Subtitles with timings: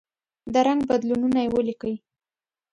[0.53, 1.95] د رنګ بدلونونه یې ولیکئ.